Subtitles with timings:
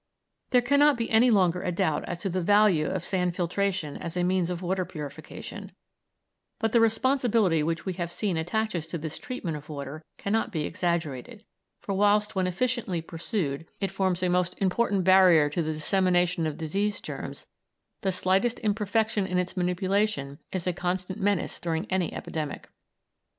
[0.49, 4.17] There cannot be any longer a doubt as to the value of sand filtration as
[4.17, 5.73] a means of water purification,
[6.57, 10.63] but the responsibility which we have seen attaches to this treatment of water cannot be
[10.63, 11.45] exaggerated,
[11.81, 16.57] for whilst when efficiently pursued it forms a most important barrier to the dissemination of
[16.57, 17.45] disease germs,
[18.01, 22.69] the slightest imperfection in its manipulation is a constant menace during any epidemic.